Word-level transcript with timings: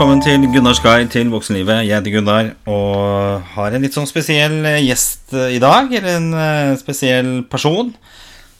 velkommen 0.00 0.22
til 0.24 0.46
Gunnars 0.48 0.78
guide 0.80 1.10
til 1.12 1.28
voksenlivet. 1.28 1.82
Jeg 1.84 1.92
heter 1.92 2.14
Gunnar 2.14 2.46
og 2.72 3.42
har 3.52 3.74
en 3.76 3.82
litt 3.84 3.92
sånn 3.92 4.06
spesiell 4.08 4.54
eh, 4.64 4.78
gjest 4.80 5.34
eh, 5.36 5.50
i 5.52 5.60
dag. 5.60 5.92
Eller 5.92 6.14
en 6.16 6.30
eh, 6.32 6.78
spesiell 6.80 7.28
person 7.52 7.90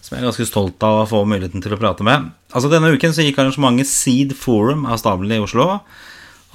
som 0.05 0.13
jeg 0.13 0.21
er 0.21 0.27
ganske 0.27 0.45
stolt 0.45 0.85
av 0.85 0.99
å 0.99 1.07
få 1.09 1.23
muligheten 1.25 1.64
til 1.64 1.73
å 1.73 1.79
prate 1.81 2.05
med. 2.05 2.27
Altså 2.53 2.68
Denne 2.68 2.93
uken 2.93 3.17
så 3.17 3.25
gikk 3.25 3.41
arrangementet 3.41 3.89
Seed 3.89 4.35
Forum 4.37 4.85
av 4.85 5.00
stabelen 5.00 5.39
i 5.39 5.41
Oslo. 5.41 5.79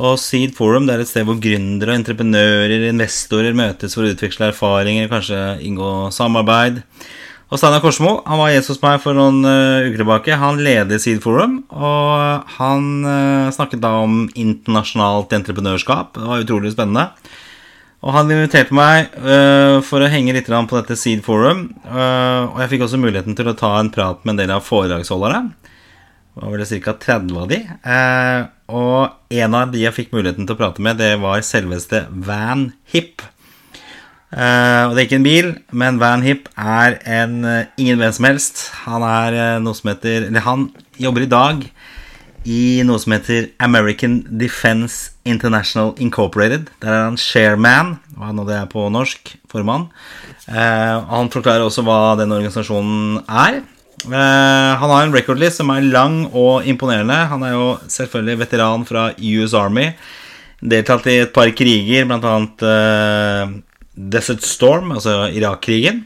Og 0.06 0.22
Seed 0.22 0.54
Forum 0.54 0.86
det 0.86 1.00
er 1.00 1.02
et 1.08 1.10
sted 1.10 1.26
hvor 1.26 1.42
gründere, 1.42 1.98
entreprenører, 1.98 2.86
investorer 2.92 3.58
møtes 3.58 3.98
for 3.98 4.06
å 4.06 4.14
utveksle 4.14 4.52
erfaringer, 4.54 5.10
kanskje 5.10 5.42
inngå 5.66 5.96
samarbeid. 6.14 6.84
Og 7.54 7.60
Steinar 7.62 7.82
Korsmo 7.84 8.18
han 8.26 8.40
var 8.42 8.54
gjest 8.56 8.72
hos 8.74 8.82
meg 8.82 9.02
for 9.04 9.18
noen 9.18 9.44
uh, 9.46 9.86
uker 9.86 10.02
tilbake. 10.02 10.38
Han 10.42 10.62
leder 10.66 11.02
Seed 11.02 11.22
Forum, 11.22 11.60
og 11.70 12.48
han 12.58 12.88
uh, 13.06 13.54
snakket 13.54 13.84
da 13.84 13.94
om 14.02 14.24
internasjonalt 14.34 15.36
entreprenørskap. 15.38 16.16
Det 16.18 16.26
var 16.26 16.42
utrolig 16.42 16.74
spennende. 16.74 17.12
Og 18.06 18.14
han 18.14 18.34
inviterte 18.34 18.74
meg 18.78 19.14
uh, 19.22 19.78
for 19.86 20.02
å 20.02 20.10
henge 20.10 20.34
litt 20.34 20.50
på 20.50 20.80
dette 20.80 20.98
Seed 20.98 21.22
Forum. 21.26 21.68
og 21.86 22.58
jeg 22.64 22.72
fikk 22.74 22.88
også 22.88 23.02
muligheten 23.02 23.38
til 23.38 23.50
å 23.50 23.58
ta 23.58 23.76
en 23.80 23.94
prat 23.94 24.26
med 24.26 24.36
en 24.36 24.42
del 24.42 24.56
av 24.58 24.66
foredragsholderne. 24.66 25.54
Det 26.36 26.44
var 26.44 26.52
vel 26.52 26.82
ca. 26.84 26.98
30 27.00 27.38
av 27.40 27.48
de. 27.48 27.62
og 28.68 29.38
en 29.38 29.56
av 29.56 29.72
de 29.72 29.86
jeg 29.86 29.96
fikk 29.96 30.12
muligheten 30.18 30.50
til 30.50 30.58
å 30.58 30.60
prate 30.60 30.84
med, 30.84 30.98
det 31.00 31.14
var 31.22 31.46
selveste 31.46 32.08
Van 32.10 32.72
Hip. 32.92 33.24
Uh, 34.34 34.90
og 34.90 34.96
det 34.96 35.04
er 35.04 35.06
ikke 35.06 35.18
en 35.20 35.26
bil, 35.26 35.50
men 35.70 36.00
Van 36.02 36.24
Hip 36.26 36.48
er 36.58 36.98
en 37.22 37.38
uh, 37.46 37.68
ingen 37.80 38.00
hvem 38.02 38.14
som 38.16 38.26
helst. 38.28 38.64
Han 38.84 39.06
er 39.06 39.36
uh, 39.38 39.64
noe 39.64 39.78
som 39.78 39.92
heter 39.92 40.26
Eller 40.28 40.44
han 40.44 40.72
jobber 41.00 41.24
i 41.24 41.30
dag 41.30 41.62
i 42.46 42.82
noe 42.86 43.02
som 43.02 43.14
heter 43.16 43.52
American 43.64 44.20
Defense 44.42 45.14
International 45.26 45.94
Incorporated. 46.02 46.68
Der 46.82 46.92
er 46.92 47.06
han 47.08 47.20
shareman, 47.22 47.96
hva 48.18 48.34
nå 48.34 48.46
det 48.50 48.58
er 48.60 48.68
på 48.70 48.84
norsk, 48.94 49.32
formann. 49.50 49.88
han 50.46 51.32
forklarer 51.34 51.66
også 51.66 51.82
hva 51.88 52.14
den 52.20 52.36
organisasjonen 52.36 53.24
er. 53.26 53.64
han 54.06 54.92
har 54.92 55.08
en 55.08 55.16
recordlist 55.16 55.58
som 55.58 55.74
er 55.74 55.90
lang 55.90 56.28
og 56.38 56.68
imponerende. 56.70 57.18
Han 57.34 57.42
er 57.42 57.56
jo 57.56 57.68
selvfølgelig 57.90 58.40
veteran 58.44 58.86
fra 58.86 59.08
US 59.18 59.58
Army. 59.58 59.88
Deltatt 60.62 61.10
i 61.10 61.24
et 61.24 61.34
par 61.34 61.50
kriger, 61.50 62.06
blant 62.06 62.30
annet 62.30 63.66
Desert 63.96 64.44
Storm, 64.44 64.92
altså 64.92 65.30
Irak-krigen. 65.32 66.06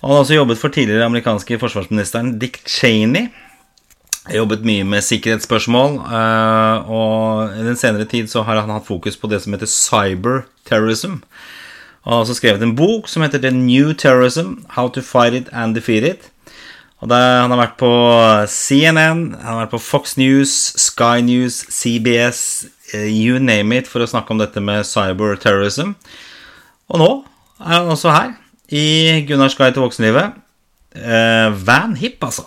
Han 0.00 0.10
har 0.10 0.22
også 0.22 0.38
jobbet 0.38 0.58
for 0.60 0.70
tidligere 0.70 1.04
amerikanske 1.04 1.58
forsvarsministeren 1.58 2.36
Dick 2.38 2.60
Cheney. 2.66 3.28
Jobbet 4.28 4.64
mye 4.66 4.84
med 4.84 5.02
sikkerhetsspørsmål, 5.02 5.94
eh, 6.04 6.90
og 6.92 7.54
i 7.56 7.64
den 7.64 7.78
senere 7.80 8.04
tid 8.04 8.28
så 8.28 8.42
har 8.44 8.60
han 8.60 8.70
hatt 8.70 8.86
fokus 8.86 9.16
på 9.16 9.30
det 9.30 9.40
som 9.42 9.54
heter 9.56 9.70
cyberterrorism. 9.72 11.22
Han 12.04 12.12
har 12.12 12.20
også 12.20 12.36
skrevet 12.38 12.62
en 12.62 12.76
bok 12.76 13.08
som 13.08 13.24
heter 13.24 13.40
The 13.40 13.50
New 13.50 13.92
Terrorism 13.92 14.64
How 14.76 14.88
to 14.88 15.00
Fight 15.00 15.34
It 15.34 15.48
and 15.52 15.74
Defeat 15.74 16.04
It. 16.04 16.30
Og 17.00 17.08
det, 17.08 17.16
Han 17.16 17.50
har 17.50 17.58
vært 17.58 17.78
på 17.78 17.90
CNN, 18.46 19.34
han 19.38 19.54
har 19.54 19.66
vært 19.66 19.74
på 19.76 19.82
Fox 19.82 20.16
News, 20.16 20.50
Sky 20.76 21.22
News, 21.22 21.64
CBS, 21.70 22.66
eh, 22.92 23.06
you 23.06 23.38
name 23.38 23.76
it, 23.76 23.86
for 23.86 24.00
å 24.00 24.08
snakke 24.08 24.30
om 24.30 24.38
dette 24.38 24.60
med 24.60 24.86
cyberterrorism. 24.86 25.94
Og 26.88 26.98
nå 26.98 27.08
er 27.60 27.74
han 27.74 27.90
også 27.92 28.10
her, 28.10 28.30
i 28.68 29.24
Gunnars 29.28 29.56
guide 29.56 29.72
til 29.76 29.82
voksenlivet. 29.82 30.32
Eh, 30.96 31.66
Van 31.66 31.96
Hip, 31.96 32.24
altså. 32.24 32.42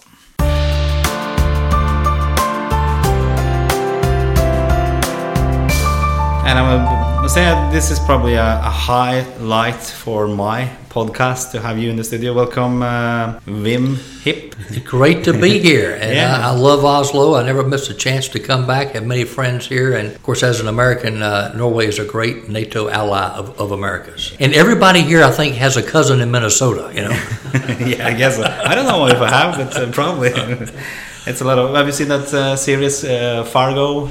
And 6.44 7.01
I'm 7.22 7.30
say 7.30 7.70
this 7.72 7.92
is 7.92 8.00
probably 8.00 8.34
a, 8.34 8.58
a 8.58 8.72
highlight 8.72 9.76
for 9.76 10.28
my 10.28 10.68
podcast 10.90 11.52
to 11.52 11.62
have 11.62 11.78
you 11.78 11.92
in 11.92 11.96
the 11.96 12.04
studio. 12.04 12.34
Welcome, 12.34 12.82
uh, 12.82 13.40
Van 13.46 13.96
Hipp. 14.24 14.84
Great 14.84 15.24
to 15.26 15.34
be 15.40 15.60
here. 15.70 16.00
And 16.02 16.16
yeah. 16.16 16.40
I, 16.40 16.50
I, 16.50 16.52
love 16.56 16.84
Oslo. 16.84 17.36
I 17.36 17.44
never 17.44 17.62
miss 17.62 17.92
a 17.92 17.94
chance 17.94 18.28
to 18.30 18.40
come 18.40 18.66
back. 18.66 18.94
Have 18.94 19.06
many 19.06 19.24
friends 19.24 19.68
here. 19.68 19.94
And 19.94 20.08
of 20.08 20.24
course, 20.24 20.42
as 20.42 20.62
an 20.62 20.68
American, 20.68 21.22
uh, 21.22 21.54
Norway 21.56 21.86
is 21.86 22.00
a 22.00 22.06
great 22.06 22.50
NATO 22.50 22.90
ally 22.90 23.30
of, 23.38 23.56
of 23.62 23.72
America's. 23.72 24.36
And 24.40 24.56
everybody 24.56 25.02
here, 25.02 25.24
I 25.24 25.30
think, 25.30 25.58
has 25.58 25.78
a 25.78 25.84
cousin 25.84 26.22
in 26.22 26.32
Minnesota, 26.32 26.92
you 26.92 27.04
know? 27.04 27.12
yeah, 27.86 28.08
I 28.08 28.14
guess. 28.14 28.38
So. 28.38 28.44
I 28.46 28.74
don't 28.74 28.88
know 28.88 29.06
if 29.06 29.22
I 29.22 29.30
have, 29.30 29.58
but 29.58 29.78
uh, 29.78 29.92
probably. 29.92 30.30
it's 31.28 31.42
a 31.42 31.46
lot 31.46 31.60
of. 31.60 31.76
Have 31.76 31.86
you 31.86 31.94
seen 31.94 32.08
that 32.08 32.34
uh, 32.34 32.56
series, 32.56 33.06
uh, 33.06 33.44
Fargo? 33.44 34.08
Uh, 34.08 34.10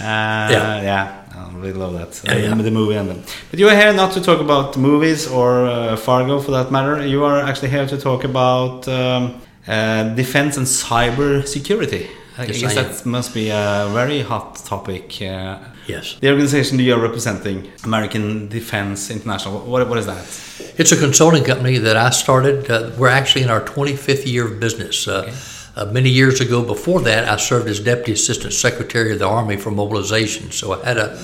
yeah. 0.00 0.82
Yeah 0.82 1.19
really 1.60 1.78
love 1.78 1.94
that. 1.94 2.20
Yeah, 2.24 2.48
yeah. 2.48 2.54
The 2.54 2.70
movie 2.70 2.96
and 2.96 3.08
them. 3.08 3.22
But 3.50 3.58
you 3.58 3.68
are 3.68 3.76
here 3.76 3.92
not 3.92 4.12
to 4.12 4.20
talk 4.20 4.40
about 4.40 4.76
movies 4.76 5.26
or 5.28 5.66
uh, 5.66 5.96
Fargo 5.96 6.40
for 6.40 6.52
that 6.52 6.70
matter. 6.70 7.06
You 7.06 7.24
are 7.24 7.40
actually 7.40 7.70
here 7.70 7.86
to 7.86 7.98
talk 7.98 8.24
about 8.24 8.88
um, 8.88 9.40
uh, 9.66 10.14
defense 10.14 10.56
and 10.56 10.66
cyber 10.66 11.46
security. 11.46 12.08
I 12.38 12.44
yes, 12.44 12.60
guess 12.60 12.76
I 12.76 12.82
that 12.82 13.06
must 13.06 13.34
be 13.34 13.50
a 13.50 13.88
very 13.92 14.22
hot 14.22 14.56
topic. 14.56 15.20
Uh, 15.20 15.58
yes. 15.86 16.16
The 16.20 16.30
organization 16.30 16.78
you 16.78 16.94
are 16.94 17.00
representing, 17.00 17.70
American 17.84 18.48
Defense 18.48 19.10
International, 19.10 19.60
what, 19.60 19.86
what 19.88 19.98
is 19.98 20.06
that? 20.06 20.24
It's 20.78 20.92
a 20.92 20.96
consulting 20.96 21.44
company 21.44 21.76
that 21.78 21.96
I 21.96 22.10
started. 22.10 22.70
Uh, 22.70 22.90
we're 22.96 23.08
actually 23.08 23.42
in 23.42 23.50
our 23.50 23.60
25th 23.60 24.26
year 24.26 24.46
of 24.46 24.58
business. 24.60 25.06
Uh, 25.06 25.24
okay 25.26 25.34
uh, 25.80 25.86
many 25.86 26.10
years 26.10 26.42
ago, 26.42 26.62
before 26.62 27.00
that, 27.00 27.26
I 27.26 27.36
served 27.36 27.66
as 27.66 27.80
Deputy 27.80 28.12
Assistant 28.12 28.52
Secretary 28.52 29.12
of 29.12 29.18
the 29.18 29.26
Army 29.26 29.56
for 29.56 29.70
Mobilization. 29.70 30.50
So 30.50 30.74
I 30.74 30.84
had 30.84 30.98
a 30.98 31.18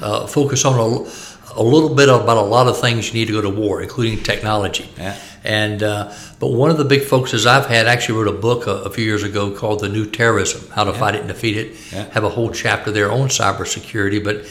uh, 0.00 0.26
focus 0.28 0.64
on 0.64 0.78
a, 0.78 1.60
a, 1.60 1.62
little 1.62 1.92
bit 1.92 2.08
about 2.08 2.36
a 2.36 2.42
lot 2.42 2.68
of 2.68 2.80
things 2.80 3.08
you 3.08 3.14
need 3.14 3.26
to 3.26 3.32
go 3.32 3.40
to 3.40 3.50
war, 3.50 3.82
including 3.82 4.22
technology. 4.22 4.88
Yeah. 4.96 5.18
And 5.42 5.82
uh, 5.82 6.12
but 6.38 6.52
one 6.52 6.70
of 6.70 6.78
the 6.78 6.84
big 6.84 7.02
focuses 7.02 7.46
I've 7.46 7.66
had 7.66 7.88
actually 7.88 8.18
wrote 8.18 8.28
a 8.28 8.38
book 8.38 8.68
a, 8.68 8.82
a 8.82 8.90
few 8.90 9.04
years 9.04 9.24
ago 9.24 9.50
called 9.50 9.80
"The 9.80 9.88
New 9.88 10.06
Terrorism: 10.06 10.70
How 10.70 10.84
to 10.84 10.92
yeah. 10.92 10.98
Fight 10.98 11.14
It 11.16 11.20
and 11.20 11.28
Defeat 11.28 11.56
It." 11.56 11.92
Yeah. 11.92 12.04
Have 12.12 12.24
a 12.24 12.30
whole 12.30 12.52
chapter 12.52 12.92
there 12.92 13.10
on 13.10 13.28
cybersecurity. 13.28 14.22
But 14.22 14.46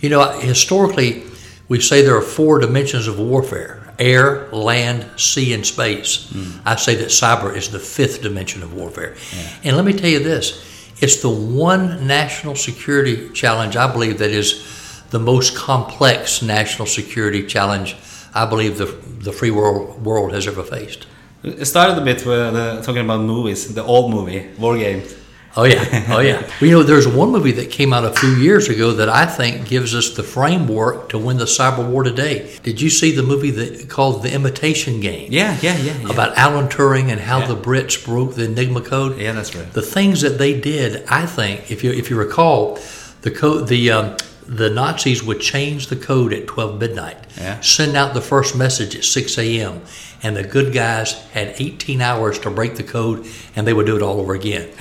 you 0.00 0.10
know, 0.10 0.30
historically, 0.38 1.24
we 1.68 1.80
say 1.80 2.02
there 2.02 2.16
are 2.16 2.22
four 2.22 2.60
dimensions 2.60 3.08
of 3.08 3.18
warfare 3.18 3.81
air, 3.98 4.48
land, 4.50 5.06
sea, 5.20 5.54
and 5.54 5.64
space. 5.64 6.28
Mm. 6.32 6.60
I 6.64 6.76
say 6.76 6.94
that 6.96 7.08
cyber 7.08 7.54
is 7.56 7.70
the 7.70 7.78
fifth 7.78 8.22
dimension 8.22 8.62
of 8.62 8.74
warfare. 8.74 9.14
Yeah. 9.34 9.50
And 9.64 9.76
let 9.76 9.84
me 9.84 9.92
tell 9.92 10.10
you 10.10 10.20
this 10.20 10.68
it's 11.00 11.16
the 11.16 11.30
one 11.30 12.06
national 12.06 12.54
security 12.54 13.30
challenge 13.30 13.76
I 13.76 13.90
believe 13.90 14.18
that 14.18 14.30
is 14.30 15.02
the 15.10 15.18
most 15.18 15.56
complex 15.56 16.42
national 16.42 16.86
security 16.86 17.46
challenge 17.46 17.96
I 18.34 18.46
believe 18.46 18.78
the, 18.78 18.86
the 18.86 19.32
free 19.32 19.50
world, 19.50 20.04
world 20.04 20.32
has 20.32 20.46
ever 20.46 20.62
faced. 20.62 21.06
It 21.42 21.66
started 21.66 21.98
a 21.98 22.04
bit 22.04 22.24
with 22.24 22.54
uh, 22.54 22.80
talking 22.82 23.04
about 23.04 23.20
movies, 23.20 23.74
the 23.74 23.82
old 23.82 24.12
movie, 24.12 24.48
War 24.58 24.78
Games. 24.78 25.14
Oh 25.54 25.64
yeah, 25.64 26.06
oh 26.08 26.20
yeah. 26.20 26.40
well, 26.60 26.70
you 26.70 26.70
know, 26.70 26.82
there's 26.82 27.06
one 27.06 27.30
movie 27.30 27.52
that 27.52 27.70
came 27.70 27.92
out 27.92 28.04
a 28.04 28.12
few 28.14 28.30
years 28.36 28.68
ago 28.68 28.92
that 28.92 29.10
I 29.10 29.26
think 29.26 29.68
gives 29.68 29.94
us 29.94 30.16
the 30.16 30.22
framework 30.22 31.10
to 31.10 31.18
win 31.18 31.36
the 31.36 31.44
cyber 31.44 31.86
war 31.86 32.02
today. 32.02 32.58
Did 32.62 32.80
you 32.80 32.88
see 32.88 33.14
the 33.14 33.22
movie 33.22 33.50
that 33.50 33.90
called 33.90 34.22
The 34.22 34.32
Imitation 34.32 35.00
Game? 35.00 35.30
Yeah, 35.30 35.58
yeah, 35.60 35.76
yeah. 35.76 35.98
yeah. 35.98 36.10
About 36.10 36.38
Alan 36.38 36.68
Turing 36.68 37.10
and 37.10 37.20
how 37.20 37.40
yeah. 37.40 37.48
the 37.48 37.56
Brits 37.56 38.02
broke 38.02 38.34
the 38.34 38.44
Enigma 38.44 38.80
code. 38.80 39.18
Yeah, 39.18 39.32
that's 39.32 39.54
right. 39.54 39.70
The 39.70 39.82
things 39.82 40.22
that 40.22 40.38
they 40.38 40.58
did, 40.58 41.04
I 41.08 41.26
think, 41.26 41.70
if 41.70 41.84
you 41.84 41.92
if 41.92 42.08
you 42.08 42.18
recall, 42.18 42.78
the 43.20 43.30
code 43.30 43.68
the 43.68 43.90
um, 43.90 44.16
the 44.46 44.70
Nazis 44.70 45.22
would 45.22 45.40
change 45.40 45.88
the 45.88 45.96
code 45.96 46.32
at 46.32 46.46
12 46.46 46.80
midnight, 46.80 47.16
yeah. 47.36 47.60
send 47.60 47.96
out 47.96 48.14
the 48.14 48.20
first 48.20 48.56
message 48.56 48.96
at 48.96 49.04
6 49.04 49.38
a.m., 49.38 49.82
and 50.22 50.36
the 50.36 50.42
good 50.42 50.72
guys 50.74 51.14
had 51.30 51.54
18 51.58 52.00
hours 52.00 52.38
to 52.40 52.50
break 52.50 52.76
the 52.76 52.82
code, 52.82 53.26
and 53.54 53.66
they 53.66 53.72
would 53.72 53.86
do 53.86 53.96
it 53.96 54.02
all 54.02 54.18
over 54.18 54.34
again. 54.34 54.68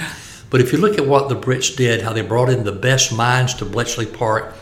But 0.52 0.62
if 0.62 0.72
you 0.72 0.78
look 0.78 1.00
at 1.00 1.08
what 1.08 1.30
the 1.30 1.36
Brits 1.36 1.76
did, 1.76 2.02
how 2.02 2.14
they 2.14 2.22
brought 2.22 2.50
in 2.50 2.66
the 2.66 2.74
best 2.74 3.12
minds 3.12 3.56
to 3.56 3.66
Bletchley 3.66 4.06
Park, 4.06 4.54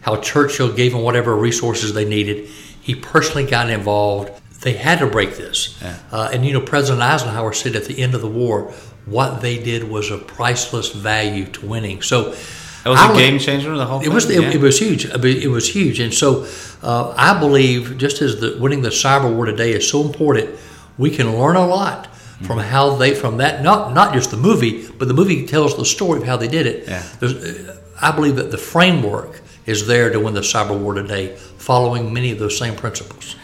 how 0.00 0.16
Churchill 0.16 0.72
gave 0.72 0.92
them 0.92 1.02
whatever 1.02 1.36
resources 1.36 1.94
they 1.94 2.06
needed, 2.06 2.48
he 2.80 2.94
personally 2.94 3.46
got 3.46 3.70
involved. 3.70 4.32
They 4.62 4.72
had 4.72 4.98
to 5.00 5.06
break 5.06 5.36
this. 5.36 5.78
Yeah. 5.80 5.98
Uh, 6.10 6.30
and 6.32 6.44
you 6.44 6.54
know, 6.54 6.62
President 6.62 7.02
Eisenhower 7.02 7.52
said 7.52 7.76
at 7.76 7.84
the 7.84 8.02
end 8.02 8.14
of 8.14 8.22
the 8.22 8.28
war, 8.28 8.72
what 9.04 9.42
they 9.42 9.62
did 9.62 9.84
was 9.84 10.10
of 10.10 10.26
priceless 10.26 10.90
value 10.90 11.44
to 11.44 11.66
winning. 11.66 12.00
So 12.00 12.32
it 12.32 12.88
was 12.88 12.98
I 12.98 13.12
a 13.12 13.14
game 13.14 13.38
changer. 13.38 13.76
The 13.76 13.84
whole 13.84 14.00
it 14.00 14.08
was 14.08 14.28
it, 14.30 14.42
yeah. 14.42 14.50
it, 14.50 14.60
was 14.60 14.78
huge. 14.78 15.04
It 15.04 15.50
was 15.50 15.68
huge, 15.68 16.00
and 16.00 16.12
so 16.12 16.46
uh, 16.82 17.14
I 17.16 17.38
believe 17.38 17.98
just 17.98 18.22
as 18.22 18.40
the 18.40 18.56
winning 18.58 18.80
the 18.80 18.90
cyber 18.90 19.34
war 19.34 19.44
today 19.44 19.72
is 19.72 19.88
so 19.88 20.02
important, 20.02 20.50
we 20.96 21.10
can 21.10 21.38
learn 21.38 21.56
a 21.56 21.66
lot 21.66 22.08
from 22.46 22.58
how 22.58 22.96
they 22.96 23.14
from 23.14 23.38
that 23.38 23.62
not 23.62 23.92
not 23.94 24.12
just 24.14 24.30
the 24.30 24.36
movie, 24.36 24.88
but 24.98 25.08
the 25.08 25.14
movie 25.14 25.46
tells 25.46 25.76
the 25.76 25.84
story 25.84 26.20
of 26.20 26.26
how 26.26 26.36
they 26.36 26.48
did 26.48 26.66
it. 26.66 26.88
Yeah. 26.88 27.74
I 28.00 28.10
believe 28.12 28.36
that 28.36 28.50
the 28.50 28.58
framework 28.58 29.40
is 29.66 29.86
there 29.86 30.10
to 30.10 30.20
win 30.20 30.34
the 30.34 30.40
cyber 30.40 30.78
war 30.78 30.94
today, 30.94 31.36
following 31.58 32.12
many 32.12 32.30
of 32.32 32.38
those 32.38 32.58
same 32.58 32.74
principles. 32.76 33.36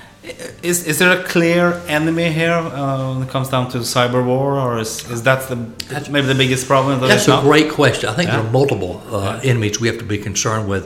Is, 0.62 0.86
is 0.86 0.98
there 0.98 1.18
a 1.18 1.24
clear 1.24 1.72
enemy 1.88 2.30
here 2.30 2.52
uh, 2.52 3.14
when 3.14 3.26
it 3.26 3.30
comes 3.30 3.48
down 3.48 3.70
to 3.70 3.78
the 3.78 3.84
cyber 3.84 4.24
war, 4.24 4.58
or 4.60 4.78
is, 4.78 5.10
is 5.10 5.22
that 5.22 5.48
the 5.48 5.56
that's, 5.88 6.08
maybe 6.10 6.26
the 6.26 6.34
biggest 6.34 6.66
problem? 6.66 7.00
That 7.00 7.08
That's 7.08 7.26
a 7.28 7.40
great 7.40 7.70
question. 7.72 8.10
I 8.10 8.12
think 8.12 8.28
Yeah. 8.28 8.36
there 8.36 8.46
are 8.46 8.52
multiple 8.52 9.02
uh, 9.10 9.40
enemies 9.42 9.80
we 9.80 9.88
have 9.88 9.98
to 9.98 10.04
be 10.04 10.18
concerned 10.18 10.68
with. 10.68 10.84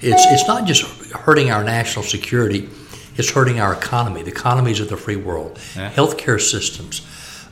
It's 0.00 0.24
it's 0.26 0.46
not 0.46 0.66
just 0.68 0.82
hurting 1.12 1.50
our 1.50 1.64
national 1.64 2.04
security; 2.04 2.68
it's 3.16 3.30
hurting 3.30 3.58
our 3.58 3.72
economy, 3.72 4.22
the 4.22 4.30
economies 4.30 4.78
of 4.78 4.88
the 4.88 4.96
free 4.96 5.16
world, 5.16 5.58
Yeah. 5.74 5.90
healthcare 5.90 6.40
systems, 6.40 7.00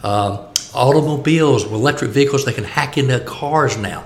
um, 0.05 0.39
automobiles, 0.75 1.65
electric 1.65 2.11
vehicles. 2.11 2.45
They 2.45 2.53
can 2.53 2.65
hack 2.65 2.99
into 2.99 3.19
cars 3.21 3.77
now. 3.77 4.05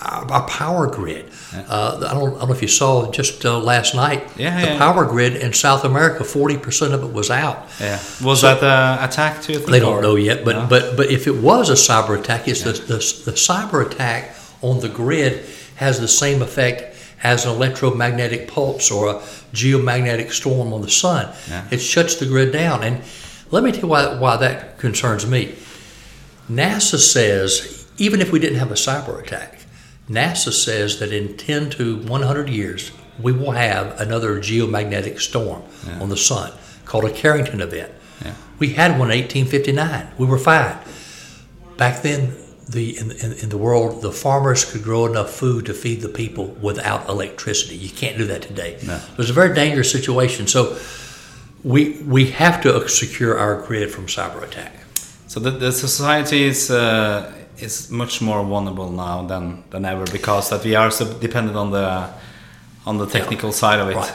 Our, 0.00 0.32
our 0.32 0.46
power 0.48 0.86
grid. 0.86 1.30
Uh, 1.54 2.08
I, 2.10 2.14
don't, 2.14 2.34
I 2.34 2.38
don't 2.40 2.48
know 2.48 2.54
if 2.54 2.62
you 2.62 2.68
saw 2.68 3.10
just 3.12 3.44
uh, 3.44 3.58
last 3.58 3.94
night. 3.94 4.22
Yeah, 4.36 4.60
the 4.60 4.66
yeah. 4.66 4.78
power 4.78 5.04
grid 5.04 5.36
in 5.36 5.52
South 5.52 5.84
America, 5.84 6.24
forty 6.24 6.56
percent 6.58 6.94
of 6.94 7.04
it 7.04 7.12
was 7.12 7.30
out. 7.30 7.68
Yeah. 7.80 8.00
Was 8.22 8.42
that 8.42 8.62
an 8.62 9.08
attack 9.08 9.42
too? 9.42 9.58
They 9.58 9.80
don't 9.80 10.02
know 10.02 10.16
yet, 10.16 10.44
but 10.44 10.56
No? 10.56 10.66
but 10.68 10.96
but 10.96 11.10
if 11.10 11.26
it 11.26 11.36
was 11.36 11.70
a 11.70 11.74
cyber 11.74 12.18
attack, 12.18 12.48
it's 12.48 12.62
the, 12.62 12.72
the 12.72 12.98
the 13.30 13.36
cyber 13.36 13.86
attack 13.86 14.34
on 14.62 14.80
the 14.80 14.88
grid 14.88 15.44
has 15.76 16.00
the 16.00 16.08
same 16.08 16.42
effect 16.42 16.96
as 17.22 17.46
an 17.46 17.52
electromagnetic 17.52 18.48
pulse 18.48 18.90
or 18.90 19.08
a 19.10 19.14
geomagnetic 19.52 20.30
storm 20.32 20.72
on 20.72 20.82
the 20.82 20.90
sun. 20.90 21.32
Yeah. 21.48 21.64
It 21.70 21.78
shuts 21.78 22.16
the 22.16 22.26
grid 22.26 22.52
down, 22.52 22.82
and 22.82 23.00
let 23.54 23.62
me 23.62 23.70
tell 23.70 23.82
you 23.82 23.88
why 23.88 24.18
why 24.18 24.36
that 24.36 24.78
concerns 24.78 25.26
me. 25.26 25.54
NASA 26.50 26.98
says 26.98 27.86
even 27.98 28.20
if 28.20 28.32
we 28.32 28.40
didn't 28.40 28.58
have 28.58 28.72
a 28.72 28.74
cyber 28.74 29.22
attack, 29.22 29.60
NASA 30.10 30.52
says 30.52 30.98
that 30.98 31.12
in 31.12 31.36
10 31.36 31.70
to 31.70 31.98
100 31.98 32.48
years 32.48 32.90
we 33.20 33.30
will 33.30 33.52
have 33.52 34.00
another 34.00 34.40
geomagnetic 34.40 35.20
storm 35.20 35.62
on 36.00 36.08
the 36.08 36.16
sun 36.16 36.52
called 36.84 37.04
a 37.04 37.12
Carrington 37.12 37.60
event. 37.60 37.92
Yeah. 38.24 38.34
We 38.58 38.70
had 38.70 38.98
one 38.98 39.12
in 39.12 39.18
1859. 39.20 40.08
We 40.18 40.26
were 40.26 40.38
fine. 40.38 40.76
Back 41.76 42.02
then, 42.02 42.36
the 42.68 42.98
in, 42.98 43.12
in, 43.12 43.32
in 43.34 43.48
the 43.50 43.58
world, 43.58 44.02
the 44.02 44.10
farmers 44.10 44.64
could 44.64 44.82
grow 44.82 45.06
enough 45.06 45.30
food 45.30 45.66
to 45.66 45.74
feed 45.74 46.00
the 46.00 46.08
people 46.08 46.46
without 46.60 47.08
electricity. 47.08 47.76
You 47.76 47.90
can't 47.90 48.18
do 48.18 48.26
that 48.26 48.42
today. 48.42 48.78
No. 48.84 48.96
It 48.96 49.18
was 49.18 49.30
a 49.30 49.32
very 49.32 49.54
dangerous 49.54 49.92
situation. 49.92 50.48
So 50.48 50.76
we 51.64 52.02
we 52.06 52.30
have 52.30 52.60
to 52.62 52.88
secure 52.88 53.38
our 53.38 53.62
grid 53.66 53.90
from 53.90 54.06
cyber 54.06 54.42
attack. 54.42 54.72
So 55.26 55.40
the, 55.40 55.50
the 55.50 55.72
society 55.72 56.44
is 56.44 56.70
uh, 56.70 57.32
is 57.58 57.90
much 57.90 58.20
more 58.20 58.44
vulnerable 58.44 58.90
now 58.90 59.26
than 59.26 59.62
than 59.70 59.84
ever 59.84 60.04
because 60.12 60.50
that 60.50 60.64
we 60.64 60.76
are 60.76 60.90
so 60.90 61.04
dependent 61.20 61.56
on 61.56 61.70
the 61.70 62.08
on 62.86 62.98
the 62.98 63.06
technical 63.06 63.52
side 63.52 63.80
of 63.80 63.88
it. 63.88 63.96
Right. 63.96 64.12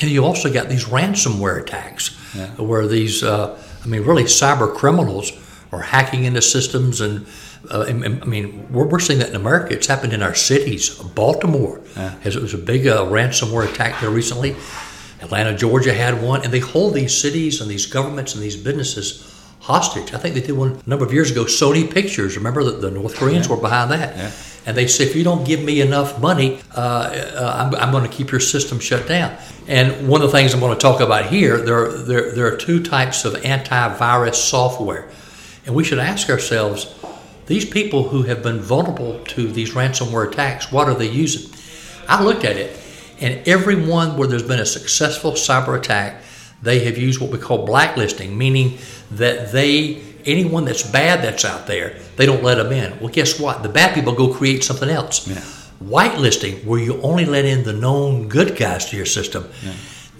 And 0.00 0.10
you 0.10 0.24
also 0.24 0.52
got 0.52 0.68
these 0.68 0.84
ransomware 0.84 1.60
attacks 1.60 2.10
Yeah. 2.34 2.46
where 2.56 2.86
these, 2.86 3.22
uh, 3.22 3.58
I 3.84 3.86
mean, 3.88 4.04
really 4.06 4.24
cyber 4.24 4.72
criminals 4.74 5.32
are 5.72 5.82
hacking 5.82 6.24
into 6.24 6.40
systems. 6.40 7.00
And, 7.00 7.26
uh, 7.70 7.84
I 7.88 7.92
mean, 8.26 8.66
we're, 8.70 8.86
we're 8.86 9.00
seeing 9.00 9.18
that 9.18 9.28
in 9.30 9.36
America. 9.36 9.74
It's 9.74 9.86
happened 9.88 10.12
in 10.12 10.22
our 10.22 10.34
cities. 10.34 10.90
Baltimore 11.14 11.80
Yeah. 11.96 12.10
has, 12.22 12.36
it 12.36 12.42
was 12.42 12.54
a 12.54 12.58
big 12.58 12.86
uh, 12.86 13.04
ransomware 13.10 13.68
attack 13.68 14.00
there 14.00 14.10
recently. 14.10 14.54
Atlanta, 15.22 15.56
Georgia 15.56 15.94
had 15.94 16.22
one. 16.22 16.44
And 16.44 16.52
they 16.52 16.58
hold 16.60 16.94
these 16.94 17.16
cities 17.18 17.60
and 17.60 17.70
these 17.70 17.86
governments 17.86 18.34
and 18.34 18.42
these 18.42 18.56
businesses 18.56 19.28
hostage. 19.60 20.12
I 20.12 20.18
think 20.18 20.34
they 20.34 20.40
did 20.40 20.56
one 20.56 20.80
a 20.84 20.88
number 20.90 21.04
of 21.04 21.12
years 21.12 21.30
ago. 21.30 21.44
Sony 21.44 21.88
Pictures, 21.90 22.36
remember 22.36 22.64
that 22.64 22.80
the 22.80 22.90
North 22.90 23.14
Koreans 23.16 23.48
were 23.48 23.56
behind 23.56 23.90
that. 23.92 24.16
Yeah. 24.16 24.30
And 24.64 24.76
they 24.76 24.86
said, 24.86 25.08
if 25.08 25.16
you 25.16 25.24
don't 25.24 25.44
give 25.44 25.62
me 25.62 25.80
enough 25.80 26.20
money, 26.20 26.60
uh, 26.76 26.80
uh, 26.80 27.70
I'm, 27.72 27.74
I'm 27.80 27.90
going 27.90 28.08
to 28.08 28.16
keep 28.16 28.30
your 28.30 28.40
system 28.40 28.78
shut 28.78 29.08
down. 29.08 29.36
And 29.66 30.08
one 30.08 30.22
of 30.22 30.30
the 30.30 30.36
things 30.36 30.54
I'm 30.54 30.60
going 30.60 30.74
to 30.76 30.80
talk 30.80 31.00
about 31.00 31.26
here, 31.26 31.58
there, 31.58 31.84
are- 31.84 31.92
there, 31.92 32.32
there 32.32 32.46
are 32.52 32.56
two 32.56 32.82
types 32.82 33.24
of 33.24 33.34
antivirus 33.34 34.34
software. 34.36 35.08
And 35.66 35.74
we 35.74 35.84
should 35.84 35.98
ask 35.98 36.28
ourselves, 36.28 36.92
these 37.46 37.64
people 37.68 38.08
who 38.08 38.22
have 38.22 38.42
been 38.42 38.60
vulnerable 38.60 39.18
to 39.24 39.46
these 39.50 39.72
ransomware 39.74 40.28
attacks, 40.30 40.70
what 40.72 40.88
are 40.88 40.94
they 40.94 41.08
using? 41.08 41.52
I 42.08 42.22
looked 42.22 42.44
at 42.44 42.56
it, 42.56 42.76
and 43.22 43.46
every 43.48 43.76
one 43.76 44.16
where 44.16 44.28
there's 44.28 44.42
been 44.42 44.60
a 44.60 44.66
successful 44.66 45.32
cyber 45.32 45.78
attack, 45.78 46.22
they 46.62 46.80
have 46.80 46.98
used 46.98 47.20
what 47.20 47.30
we 47.30 47.38
call 47.38 47.64
blacklisting, 47.64 48.36
meaning 48.36 48.78
that 49.12 49.52
they 49.52 50.02
anyone 50.24 50.64
that's 50.64 50.88
bad 50.88 51.22
that's 51.22 51.44
out 51.44 51.66
there, 51.66 51.96
they 52.16 52.26
don't 52.26 52.42
let 52.42 52.56
them 52.56 52.72
in. 52.72 52.98
Well, 53.00 53.08
guess 53.08 53.40
what? 53.40 53.62
The 53.62 53.68
bad 53.68 53.94
people 53.94 54.12
go 54.12 54.32
create 54.32 54.62
something 54.62 54.88
else. 54.88 55.26
Yeah. 55.26 55.42
Whitelisting, 55.82 56.64
where 56.64 56.78
you 56.78 57.00
only 57.02 57.24
let 57.24 57.44
in 57.44 57.64
the 57.64 57.72
known 57.72 58.28
good 58.28 58.56
guys 58.56 58.88
to 58.90 58.96
your 58.96 59.06
system, 59.06 59.48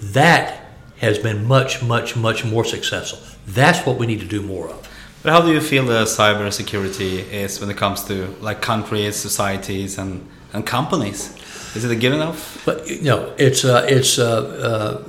that 0.00 0.60
has 0.99 1.19
been 1.19 1.46
much, 1.46 1.82
much, 1.82 2.16
much 2.16 2.44
more 2.44 2.64
successful. 2.64 3.20
That's 3.46 3.87
what 3.87 3.96
we 3.99 4.06
need 4.06 4.20
to 4.20 4.26
do 4.26 4.43
more 4.43 4.69
of. 4.69 4.88
But 5.22 5.32
how 5.32 5.40
do 5.40 5.52
you 5.52 5.60
feel 5.60 5.84
the 5.84 6.02
cyber 6.04 6.52
security 6.52 7.20
is 7.20 7.60
when 7.60 7.70
it 7.70 7.76
comes 7.76 8.02
to 8.04 8.26
like 8.40 8.60
countries, 8.60 9.14
societies, 9.14 9.99
and 9.99 10.28
and 10.52 10.66
companies? 10.66 11.37
Is 11.75 11.85
it 11.85 11.97
good 11.97 12.13
enough? 12.13 12.63
But 12.67 12.87
you 12.89 13.03
know, 13.03 13.33
it's 13.39 13.65
uh, 13.65 13.87
it's 13.89 14.19
uh, 14.19 14.25
uh, 14.25 15.03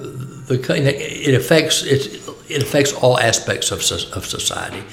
the 0.47 0.55
it 1.27 1.35
affects 1.35 1.83
it's, 1.83 2.07
it 2.49 2.63
affects 2.63 2.93
all 2.93 3.19
aspects 3.19 3.71
of 3.71 3.79
of 4.15 4.25
society. 4.25 4.83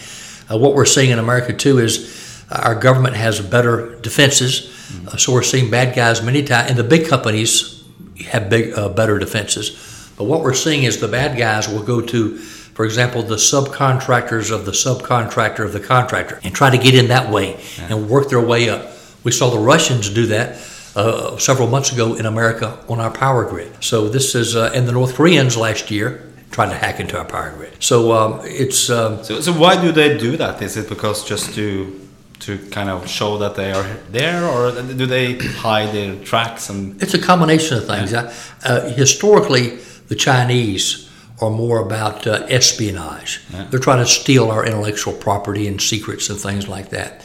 Uh, 0.50 0.58
what 0.58 0.74
we're 0.74 0.84
seeing 0.84 1.10
in 1.10 1.18
America 1.18 1.52
too 1.52 1.78
is 1.78 2.44
our 2.50 2.74
government 2.74 3.14
has 3.14 3.40
better 3.40 3.94
defenses, 4.00 4.68
uh, 5.06 5.16
so 5.16 5.32
we're 5.32 5.44
seeing 5.44 5.70
bad 5.70 5.94
guys 5.94 6.22
many 6.22 6.42
times, 6.42 6.70
and 6.70 6.78
the 6.78 6.84
big 6.84 7.08
companies 7.08 7.84
have 8.26 8.50
big 8.50 8.76
uh, 8.76 8.88
better 8.88 9.18
defenses. 9.18 10.12
But 10.16 10.24
what 10.24 10.42
we're 10.42 10.54
seeing 10.54 10.82
is 10.82 10.98
the 10.98 11.08
bad 11.08 11.38
guys 11.38 11.68
will 11.68 11.84
go 11.84 12.00
to, 12.00 12.36
for 12.36 12.84
example, 12.84 13.22
the 13.22 13.36
subcontractors 13.36 14.50
of 14.50 14.66
the 14.66 14.72
subcontractor 14.72 15.64
of 15.64 15.72
the 15.72 15.80
contractor, 15.80 16.40
and 16.42 16.52
try 16.52 16.68
to 16.68 16.78
get 16.78 16.96
in 16.96 17.08
that 17.08 17.30
way 17.30 17.62
and 17.78 18.10
work 18.10 18.28
their 18.28 18.40
way 18.40 18.68
up. 18.68 18.90
We 19.22 19.30
saw 19.30 19.50
the 19.50 19.58
Russians 19.60 20.10
do 20.10 20.26
that 20.26 20.56
uh, 20.96 21.36
several 21.38 21.68
months 21.68 21.92
ago 21.92 22.14
in 22.14 22.26
America 22.26 22.78
on 22.88 23.00
our 23.00 23.10
power 23.10 23.44
grid. 23.44 23.72
So 23.80 24.08
this 24.08 24.34
is, 24.34 24.56
uh, 24.56 24.72
and 24.74 24.86
the 24.88 24.92
North 24.92 25.14
Koreans 25.14 25.56
last 25.56 25.90
year 25.90 26.26
tried 26.50 26.70
to 26.70 26.74
hack 26.74 26.98
into 27.00 27.16
our 27.16 27.24
power 27.24 27.52
grid. 27.56 27.72
So 27.80 28.12
um, 28.12 28.40
it's 28.44 28.90
um, 28.90 29.22
So, 29.24 29.40
so 29.40 29.52
why 29.52 29.80
do 29.80 29.92
they 29.92 30.18
do 30.18 30.36
that? 30.36 30.60
Is 30.62 30.76
it 30.76 30.88
because 30.88 31.24
just 31.24 31.54
to 31.54 31.96
to 32.40 32.56
kind 32.70 32.88
of 32.88 33.06
show 33.06 33.36
that 33.36 33.54
they 33.54 33.70
are 33.70 33.84
there, 34.10 34.46
or 34.46 34.72
do 34.72 35.04
they 35.06 35.36
hide 35.36 35.92
their 35.92 36.16
tracks 36.24 36.70
and? 36.70 37.00
it's 37.02 37.12
a 37.12 37.18
combination 37.18 37.76
of 37.76 37.86
things. 37.86 38.14
Uh, 38.14 38.88
historically, 38.96 39.76
the 40.08 40.14
Chinese 40.14 41.10
are 41.42 41.50
more 41.50 41.78
about 41.78 42.26
uh, 42.26 42.46
espionage. 42.48 43.40
They're 43.70 43.80
trying 43.80 44.04
to 44.04 44.10
steal 44.10 44.50
our 44.50 44.64
intellectual 44.64 45.12
property 45.12 45.66
and 45.68 45.80
secrets 45.80 46.30
and 46.30 46.38
things 46.38 46.66
like 46.66 46.90
that. 46.90 47.22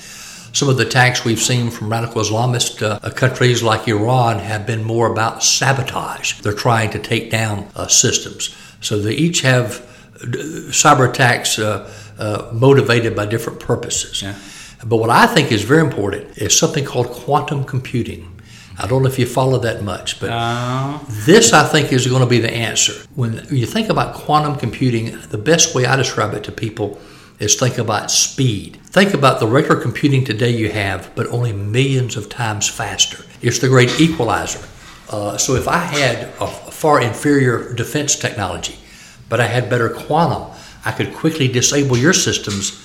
Some 0.55 0.69
of 0.69 0.77
the 0.77 0.87
attacks 0.87 1.25
we've 1.25 1.41
seen 1.41 1.69
from 1.69 1.89
radical 1.89 2.21
Islamist 2.21 2.81
uh, 2.81 3.09
countries 3.09 3.61
like 3.61 3.89
Iran 3.89 4.39
have 4.39 4.65
been 4.65 4.85
more 4.85 5.11
about 5.11 5.43
sabotage. 5.43 6.39
They're 6.39 6.53
trying 6.53 6.91
to 6.91 6.99
take 6.99 7.29
down 7.29 7.67
uh, 7.75 7.87
systems. 7.87 8.55
So 8.79 8.97
they 8.97 9.11
each 9.11 9.41
have 9.41 9.81
uh, 10.15 10.27
cyber 10.71 11.09
attacks 11.09 11.59
uh, 11.59 11.91
uh, 12.17 12.49
motivated 12.53 13.17
by 13.17 13.25
different 13.25 13.59
purposes. 13.59 14.21
Yeah. 14.21 14.35
But 14.85 14.95
what 14.95 15.09
I 15.09 15.27
think 15.27 15.51
is 15.51 15.63
very 15.63 15.81
important 15.81 16.37
is 16.37 16.57
something 16.57 16.85
called 16.85 17.07
quantum 17.07 17.65
computing. 17.65 18.39
I 18.79 18.87
don't 18.87 19.03
know 19.03 19.09
if 19.09 19.19
you 19.19 19.25
follow 19.25 19.59
that 19.59 19.83
much, 19.83 20.21
but 20.21 20.29
Uh, 20.29 20.99
this, 21.25 21.51
I 21.51 21.67
think, 21.67 21.91
is 21.91 22.07
going 22.07 22.21
to 22.21 22.29
be 22.29 22.39
the 22.39 22.53
answer. 22.53 22.93
When 23.15 23.45
you 23.51 23.65
think 23.65 23.89
about 23.89 24.15
quantum 24.15 24.55
computing, 24.55 25.19
the 25.31 25.37
best 25.37 25.75
way 25.75 25.85
I 25.85 25.97
describe 25.97 26.33
it 26.33 26.45
to 26.45 26.53
people 26.53 26.97
is 27.39 27.55
think 27.55 27.77
about 27.77 28.11
speed. 28.11 28.77
Think 28.85 29.13
about 29.13 29.39
the 29.39 29.47
regular 29.47 29.79
computing 29.79 30.23
today 30.23 30.51
you 30.51 30.71
have, 30.71 31.11
but 31.15 31.27
only 31.27 31.51
millions 31.51 32.15
of 32.15 32.29
times 32.29 32.69
faster. 32.69 33.23
It's 33.41 33.59
the 33.59 33.67
great 33.67 33.99
equalizer. 33.99 34.65
Uh, 35.09 35.37
so 35.37 35.55
if 35.55 35.67
I 35.67 35.77
had 35.77 36.29
a 36.39 36.47
far 36.47 37.01
inferior 37.01 37.73
defense 37.73 38.15
technology, 38.15 38.75
but 39.29 39.39
I 39.39 39.47
had 39.47 39.69
better 39.69 39.89
quantum, 39.89 40.51
I 40.85 40.91
could 40.91 41.13
quickly 41.13 41.47
disable 41.47 41.97
your 41.97 42.13
systems. 42.13 42.81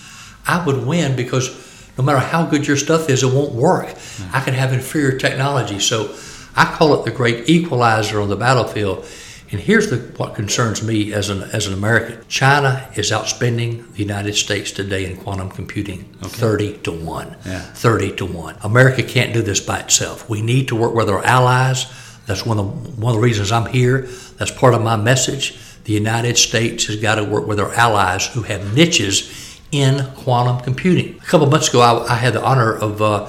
I 0.46 0.64
would 0.64 0.86
win 0.86 1.16
because 1.16 1.50
no 1.96 2.04
matter 2.04 2.18
how 2.18 2.46
good 2.46 2.66
your 2.66 2.76
stuff 2.76 3.08
is, 3.08 3.22
it 3.22 3.32
won't 3.32 3.52
work. 3.52 3.94
I 4.32 4.40
can 4.40 4.54
have 4.54 4.72
inferior 4.72 5.18
technology. 5.18 5.78
So 5.78 6.14
I 6.56 6.64
call 6.64 6.94
it 6.94 7.04
the 7.04 7.10
great 7.10 7.48
equalizer 7.48 8.20
on 8.20 8.28
the 8.28 8.36
battlefield. 8.36 9.06
And 9.52 9.60
here's 9.60 9.90
the, 9.90 9.96
what 10.16 10.36
concerns 10.36 10.82
me 10.82 11.12
as 11.12 11.28
an, 11.28 11.42
as 11.42 11.66
an 11.66 11.74
American 11.74 12.24
China 12.28 12.88
is 12.94 13.10
outspending 13.10 13.92
the 13.92 13.98
United 13.98 14.34
States 14.34 14.70
today 14.70 15.10
in 15.10 15.16
quantum 15.16 15.50
computing 15.50 16.04
30 16.22 16.78
to 16.78 16.92
1. 16.92 17.36
Yeah. 17.44 17.58
30 17.60 18.16
to 18.16 18.26
1. 18.26 18.58
America 18.62 19.02
can't 19.02 19.32
do 19.32 19.42
this 19.42 19.58
by 19.58 19.80
itself. 19.80 20.28
We 20.28 20.40
need 20.40 20.68
to 20.68 20.76
work 20.76 20.94
with 20.94 21.10
our 21.10 21.24
allies. 21.24 21.86
That's 22.26 22.46
one 22.46 22.60
of, 22.60 22.84
the, 22.84 22.90
one 23.00 23.12
of 23.12 23.20
the 23.20 23.24
reasons 23.24 23.50
I'm 23.50 23.66
here. 23.66 24.02
That's 24.36 24.52
part 24.52 24.74
of 24.74 24.82
my 24.82 24.94
message. 24.94 25.58
The 25.82 25.94
United 25.94 26.38
States 26.38 26.86
has 26.86 26.96
got 26.96 27.16
to 27.16 27.24
work 27.24 27.48
with 27.48 27.58
our 27.58 27.74
allies 27.74 28.26
who 28.28 28.42
have 28.42 28.72
niches 28.72 29.58
in 29.72 30.04
quantum 30.14 30.62
computing. 30.62 31.16
A 31.16 31.26
couple 31.26 31.46
of 31.46 31.50
months 31.50 31.68
ago, 31.68 31.80
I, 31.80 32.12
I 32.12 32.14
had 32.14 32.34
the 32.34 32.44
honor 32.44 32.72
of 32.72 33.02
uh, 33.02 33.28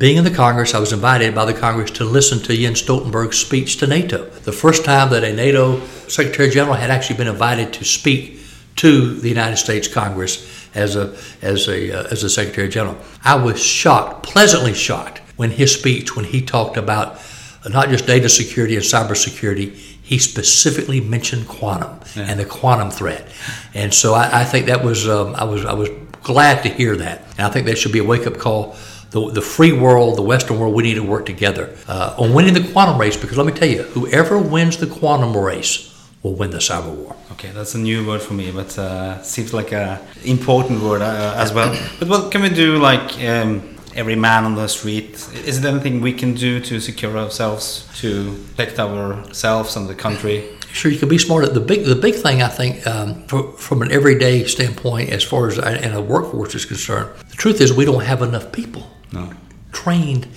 being 0.00 0.16
in 0.16 0.24
the 0.24 0.30
Congress, 0.30 0.74
I 0.74 0.80
was 0.80 0.94
invited 0.94 1.34
by 1.34 1.44
the 1.44 1.52
Congress 1.52 1.90
to 1.92 2.04
listen 2.06 2.38
to 2.44 2.56
Jens 2.56 2.82
Stoltenberg's 2.82 3.36
speech 3.38 3.76
to 3.76 3.86
NATO. 3.86 4.24
The 4.30 4.50
first 4.50 4.82
time 4.82 5.10
that 5.10 5.22
a 5.22 5.32
NATO 5.34 5.86
Secretary 6.08 6.48
General 6.48 6.74
had 6.74 6.90
actually 6.90 7.18
been 7.18 7.28
invited 7.28 7.74
to 7.74 7.84
speak 7.84 8.40
to 8.76 9.14
the 9.14 9.28
United 9.28 9.58
States 9.58 9.86
Congress 9.86 10.68
as 10.74 10.96
a 10.96 11.14
as 11.42 11.68
a 11.68 11.92
uh, 11.92 12.08
as 12.10 12.24
a 12.24 12.30
Secretary 12.30 12.70
General. 12.70 12.96
I 13.22 13.34
was 13.34 13.62
shocked, 13.62 14.22
pleasantly 14.22 14.72
shocked, 14.72 15.18
when 15.36 15.50
his 15.50 15.74
speech, 15.74 16.16
when 16.16 16.24
he 16.24 16.40
talked 16.40 16.78
about 16.78 17.20
not 17.68 17.90
just 17.90 18.06
data 18.06 18.30
security 18.30 18.76
and 18.76 18.84
cybersecurity, 18.84 19.74
he 19.74 20.16
specifically 20.16 21.02
mentioned 21.02 21.46
quantum 21.46 22.00
yeah. 22.16 22.22
and 22.22 22.40
the 22.40 22.46
quantum 22.46 22.90
threat. 22.90 23.26
And 23.74 23.92
so 23.92 24.14
I, 24.14 24.40
I 24.40 24.44
think 24.44 24.64
that 24.66 24.82
was 24.82 25.06
um, 25.06 25.34
I 25.34 25.44
was 25.44 25.66
I 25.66 25.74
was 25.74 25.90
glad 26.22 26.62
to 26.62 26.70
hear 26.70 26.96
that. 26.96 27.22
And 27.36 27.40
I 27.40 27.50
think 27.50 27.66
that 27.66 27.76
should 27.76 27.92
be 27.92 27.98
a 27.98 28.04
wake 28.04 28.26
up 28.26 28.38
call. 28.38 28.76
The, 29.10 29.30
the 29.30 29.42
free 29.42 29.72
world, 29.72 30.16
the 30.16 30.22
Western 30.22 30.58
world, 30.58 30.74
we 30.74 30.84
need 30.84 30.94
to 30.94 31.02
work 31.02 31.26
together 31.26 31.76
uh, 31.88 32.14
on 32.16 32.32
winning 32.32 32.54
the 32.54 32.72
quantum 32.72 33.00
race. 33.00 33.16
Because 33.16 33.36
let 33.36 33.46
me 33.46 33.52
tell 33.52 33.68
you, 33.68 33.82
whoever 33.82 34.38
wins 34.38 34.76
the 34.76 34.86
quantum 34.86 35.36
race 35.36 35.88
will 36.22 36.34
win 36.34 36.50
the 36.50 36.58
cyber 36.58 36.94
war. 36.94 37.16
Okay, 37.32 37.50
that's 37.50 37.74
a 37.74 37.78
new 37.78 38.06
word 38.06 38.22
for 38.22 38.34
me, 38.34 38.52
but 38.52 38.78
uh, 38.78 39.22
seems 39.22 39.52
like 39.52 39.72
a 39.72 40.00
important 40.24 40.82
word 40.82 41.02
uh, 41.02 41.34
as 41.36 41.52
well. 41.52 41.76
But 41.98 42.08
what 42.08 42.30
can 42.30 42.42
we 42.42 42.50
do, 42.50 42.78
like? 42.78 43.18
Um, 43.22 43.76
every 43.94 44.16
man 44.16 44.44
on 44.44 44.54
the 44.54 44.68
street. 44.68 45.14
Is 45.34 45.60
there 45.60 45.72
anything 45.72 46.00
we 46.00 46.12
can 46.12 46.34
do 46.34 46.60
to 46.60 46.80
secure 46.80 47.16
ourselves, 47.16 47.88
to 48.00 48.34
protect 48.50 48.78
ourselves 48.78 49.76
and 49.76 49.88
the 49.88 49.94
country? 49.94 50.48
Sure, 50.72 50.90
you 50.90 50.98
can 50.98 51.08
be 51.08 51.18
smart. 51.18 51.52
The 51.52 51.60
big, 51.60 51.84
the 51.84 51.96
big 51.96 52.14
thing 52.14 52.42
I 52.42 52.48
think, 52.48 52.86
um, 52.86 53.24
for, 53.26 53.52
from 53.54 53.82
an 53.82 53.90
everyday 53.90 54.44
standpoint, 54.44 55.10
as 55.10 55.24
far 55.24 55.48
as 55.48 55.58
and 55.58 55.94
a 55.94 56.00
workforce 56.00 56.54
is 56.54 56.64
concerned, 56.64 57.10
the 57.28 57.36
truth 57.36 57.60
is 57.60 57.72
we 57.72 57.84
don't 57.84 58.04
have 58.04 58.22
enough 58.22 58.52
people 58.52 58.88
no. 59.12 59.32
trained 59.72 60.28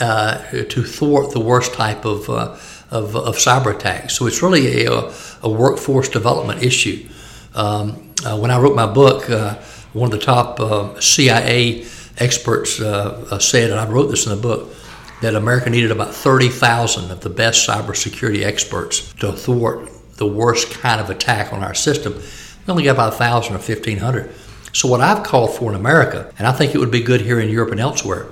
uh, 0.00 0.38
to 0.50 0.82
thwart 0.82 1.32
the 1.32 1.40
worst 1.40 1.74
type 1.74 2.04
of, 2.04 2.28
uh, 2.30 2.56
of, 2.90 3.16
of 3.16 3.36
cyber 3.36 3.74
attacks. 3.74 4.14
So 4.14 4.26
it's 4.26 4.42
really 4.42 4.86
a, 4.86 5.12
a 5.42 5.48
workforce 5.48 6.08
development 6.08 6.62
issue. 6.62 7.08
Um, 7.54 8.12
uh, 8.24 8.38
when 8.38 8.50
I 8.50 8.58
wrote 8.58 8.74
my 8.74 8.86
book, 8.86 9.28
uh, 9.28 9.56
one 9.92 10.12
of 10.12 10.18
the 10.18 10.24
top 10.24 10.60
uh, 10.60 10.98
CIA 11.00 11.86
experts 12.18 12.80
uh, 12.80 13.38
said, 13.38 13.70
and 13.70 13.80
I 13.80 13.88
wrote 13.88 14.08
this 14.08 14.26
in 14.26 14.34
the 14.34 14.40
book, 14.40 14.74
that 15.22 15.34
America 15.34 15.68
needed 15.68 15.90
about 15.90 16.14
30,000 16.14 17.10
of 17.10 17.20
the 17.20 17.30
best 17.30 17.68
cybersecurity 17.68 18.42
experts 18.42 19.12
to 19.14 19.32
thwart 19.32 19.90
the 20.16 20.26
worst 20.26 20.70
kind 20.70 21.00
of 21.00 21.10
attack 21.10 21.52
on 21.52 21.62
our 21.62 21.74
system. 21.74 22.14
We 22.14 22.70
only 22.70 22.84
got 22.84 22.92
about 22.92 23.12
1,000 23.12 23.54
or 23.54 23.58
1,500. 23.58 24.32
So, 24.72 24.88
what 24.88 25.00
I've 25.00 25.24
called 25.24 25.56
for 25.56 25.70
in 25.70 25.76
America, 25.76 26.32
and 26.38 26.46
I 26.46 26.52
think 26.52 26.74
it 26.74 26.78
would 26.78 26.90
be 26.90 27.02
good 27.02 27.20
here 27.20 27.40
in 27.40 27.48
Europe 27.48 27.72
and 27.72 27.80
elsewhere, 27.80 28.26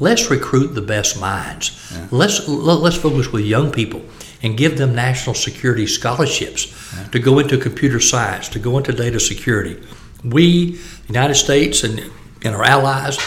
let's 0.00 0.30
recruit 0.30 0.68
the 0.68 0.82
best 0.82 1.20
minds. 1.20 1.90
Yeah. 1.92 2.08
Let's, 2.10 2.48
let's 2.48 2.96
focus 2.96 3.32
with 3.32 3.44
young 3.44 3.70
people 3.70 4.02
and 4.42 4.56
give 4.56 4.76
them 4.76 4.94
national 4.94 5.34
security 5.34 5.86
scholarships 5.86 6.92
yeah. 6.94 7.04
to 7.08 7.18
go 7.18 7.38
into 7.38 7.56
computer 7.58 8.00
science, 8.00 8.48
to 8.50 8.58
go 8.58 8.76
into 8.76 8.92
data 8.92 9.20
security. 9.20 9.80
We, 10.24 10.80
United 11.08 11.34
States, 11.34 11.84
and 11.84 12.10
and 12.44 12.54
our 12.54 12.64
allies 12.64 13.18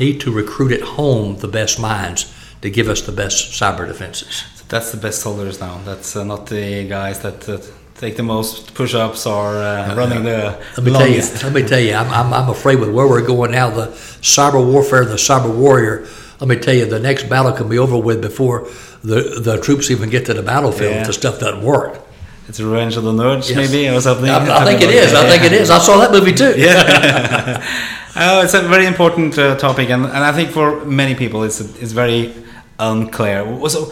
need 0.00 0.20
to 0.22 0.32
recruit 0.32 0.72
at 0.72 0.80
home 0.80 1.36
the 1.36 1.48
best 1.48 1.78
minds 1.78 2.34
to 2.62 2.70
give 2.70 2.88
us 2.88 3.02
the 3.02 3.12
best 3.12 3.60
cyber 3.60 3.86
defenses. 3.86 4.44
So 4.54 4.64
that's 4.68 4.90
the 4.90 4.96
best 4.96 5.20
soldiers 5.20 5.60
now. 5.60 5.78
That's 5.84 6.16
uh, 6.16 6.24
not 6.24 6.46
the 6.46 6.88
guys 6.88 7.20
that 7.20 7.48
uh, 7.48 7.58
take 8.02 8.16
the 8.16 8.22
most 8.22 8.74
push-ups 8.74 9.26
or 9.26 9.46
uh, 9.62 9.94
running 9.94 10.24
the 10.24 10.58
let 10.76 10.84
me 10.84 10.90
longest. 10.90 11.36
Tell 11.36 11.50
you, 11.50 11.54
let 11.54 11.62
me 11.62 11.68
tell 11.68 11.78
you, 11.78 11.94
I'm, 11.94 12.10
I'm, 12.10 12.34
I'm 12.34 12.50
afraid 12.50 12.80
with 12.80 12.90
where 12.90 13.06
we're 13.06 13.24
going 13.24 13.52
now, 13.52 13.70
the 13.70 13.86
cyber 14.20 14.60
warfare, 14.72 15.04
the 15.04 15.14
cyber 15.14 15.54
warrior. 15.54 16.08
Let 16.40 16.48
me 16.48 16.56
tell 16.56 16.74
you, 16.74 16.84
the 16.84 16.98
next 16.98 17.28
battle 17.28 17.52
can 17.52 17.68
be 17.68 17.78
over 17.78 17.96
with 17.96 18.20
before 18.20 18.68
the 19.04 19.40
the 19.48 19.60
troops 19.60 19.88
even 19.92 20.10
get 20.10 20.26
to 20.26 20.34
the 20.34 20.42
battlefield. 20.42 20.94
Yeah. 20.94 21.06
The 21.06 21.12
stuff 21.12 21.38
doesn't 21.38 21.62
work. 21.62 22.00
It's 22.48 22.58
Revenge 22.60 22.96
of 22.96 23.04
the 23.04 23.12
Nerds, 23.12 23.48
yes. 23.48 23.56
maybe, 23.56 23.88
or 23.88 24.00
something. 24.00 24.28
I, 24.28 24.62
I 24.62 24.64
think 24.64 24.80
it 24.82 24.90
is. 24.90 25.14
I 25.14 25.28
think 25.30 25.44
it 25.44 25.52
is. 25.52 25.70
I 25.70 25.78
saw 25.78 25.98
that 25.98 26.10
movie 26.10 26.32
too. 26.32 26.54
Yeah. 26.56 27.62
Oh, 28.14 28.42
it's 28.42 28.52
a 28.52 28.60
very 28.60 28.84
important 28.84 29.38
uh, 29.38 29.56
topic, 29.56 29.88
and, 29.88 30.04
and 30.04 30.22
I 30.30 30.32
think 30.32 30.50
for 30.50 30.84
many 30.84 31.14
people, 31.14 31.44
it's 31.44 31.60
it's 31.60 31.92
very 31.92 32.34
unclear. 32.78 33.42
So, 33.70 33.90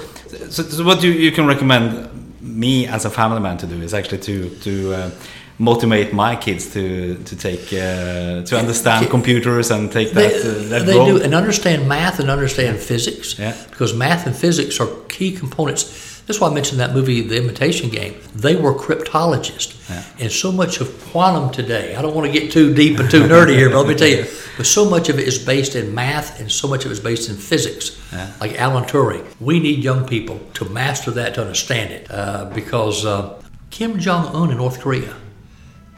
so, 0.50 0.62
so 0.62 0.85
what 0.85 1.02
you 1.02 1.11
you 1.11 1.33
can 1.33 1.47
recommend 1.47 2.10
me 2.40 2.87
as 2.87 3.04
a 3.04 3.11
family 3.11 3.40
man 3.40 3.56
to 3.59 3.66
do 3.66 3.80
is 3.82 3.94
actually 3.94 4.18
to 4.18 4.49
to 4.61 4.94
uh, 4.94 5.11
motivate 5.59 6.12
my 6.12 6.37
kids 6.37 6.73
to 6.73 7.16
to 7.25 7.37
take 7.37 7.73
uh, 7.73 8.42
to 8.44 8.59
understand 8.59 9.09
computers 9.11 9.70
and 9.70 9.92
take 9.92 10.12
that 10.12 10.32
they, 10.32 10.40
uh, 10.40 10.68
that 10.68 10.87
they 10.87 10.97
role. 10.97 11.18
do 11.18 11.23
and 11.23 11.35
understand 11.35 11.87
math 11.87 12.18
and 12.18 12.30
understand 12.30 12.78
physics. 12.78 13.38
Yeah. 13.38 13.54
because 13.70 13.94
math 13.94 14.26
and 14.26 14.35
physics 14.35 14.80
are 14.80 14.88
key 15.09 15.32
components 15.37 16.10
that's 16.30 16.40
why 16.40 16.49
I 16.49 16.54
mentioned 16.54 16.78
that 16.78 16.94
movie, 16.94 17.22
The 17.22 17.37
Imitation 17.37 17.90
Game. 17.90 18.14
They 18.37 18.54
were 18.54 18.72
cryptologists. 18.72 19.90
Yeah. 19.90 20.04
And 20.20 20.30
so 20.30 20.52
much 20.52 20.80
of 20.80 20.96
quantum 21.10 21.50
today, 21.50 21.96
I 21.96 22.02
don't 22.02 22.14
want 22.14 22.32
to 22.32 22.40
get 22.40 22.52
too 22.52 22.72
deep 22.72 23.00
and 23.00 23.10
too 23.10 23.22
nerdy 23.22 23.56
here, 23.56 23.68
but 23.68 23.78
let 23.78 23.88
me 23.88 23.96
tell 23.96 24.06
you, 24.06 24.26
but 24.56 24.64
so 24.64 24.88
much 24.88 25.08
of 25.08 25.18
it 25.18 25.26
is 25.26 25.44
based 25.44 25.75
in 25.75 25.92
math 25.92 26.38
and 26.38 26.50
so 26.50 26.68
much 26.68 26.84
of 26.84 26.92
it 26.92 26.94
is 26.94 27.00
based 27.00 27.28
in 27.28 27.34
physics, 27.34 28.00
yeah. 28.12 28.32
like 28.40 28.54
Alan 28.60 28.84
Turing. 28.84 29.26
We 29.40 29.58
need 29.58 29.82
young 29.82 30.06
people 30.06 30.38
to 30.54 30.64
master 30.66 31.10
that, 31.10 31.34
to 31.34 31.40
understand 31.40 31.90
it, 31.90 32.08
uh, 32.08 32.44
because 32.54 33.04
uh, 33.04 33.42
Kim 33.70 33.99
Jong 33.99 34.32
un 34.32 34.52
in 34.52 34.58
North 34.58 34.78
Korea 34.78 35.16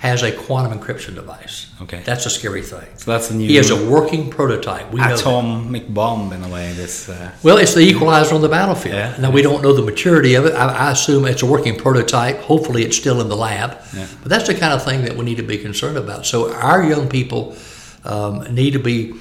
has 0.02 0.24
a 0.24 0.32
quantum 0.32 0.76
encryption 0.76 1.14
device. 1.14 1.70
Okay, 1.80 2.02
that's 2.04 2.26
a 2.26 2.30
scary 2.30 2.60
thing. 2.60 2.88
So 2.96 3.12
that's 3.12 3.28
the 3.28 3.36
new. 3.36 3.46
He 3.46 3.54
has 3.54 3.70
a 3.70 3.88
working 3.88 4.30
prototype. 4.30 4.90
We 4.90 5.00
atomic 5.00 5.94
bomb 5.94 6.32
in 6.32 6.42
a 6.42 6.48
way. 6.48 6.72
This. 6.72 7.08
Uh, 7.08 7.30
well, 7.44 7.56
it's 7.56 7.72
the 7.72 7.82
equalizer 7.82 8.34
on 8.34 8.40
the 8.40 8.48
battlefield. 8.48 8.96
Yeah, 8.96 9.16
now 9.20 9.30
we 9.30 9.42
don't 9.42 9.62
know 9.62 9.72
the 9.72 9.82
maturity 9.82 10.34
of 10.34 10.44
it. 10.44 10.54
I, 10.54 10.88
I, 10.88 10.90
assume 10.90 11.24
it's 11.26 11.42
a 11.42 11.46
working 11.46 11.76
prototype. 11.76 12.38
Hopefully, 12.38 12.82
it's 12.82 12.96
still 12.96 13.20
in 13.20 13.28
the 13.28 13.36
lab. 13.36 13.78
Yeah. 13.94 14.08
But 14.22 14.28
that's 14.28 14.48
the 14.48 14.54
kind 14.54 14.72
of 14.72 14.84
thing 14.84 15.02
that 15.02 15.16
we 15.16 15.24
need 15.24 15.36
to 15.36 15.44
be 15.44 15.56
concerned 15.56 15.96
about. 15.96 16.26
So 16.26 16.52
our 16.52 16.82
young 16.82 17.08
people. 17.08 17.56
Um, 18.04 18.52
need 18.52 18.72
to 18.72 18.80
be, 18.80 19.12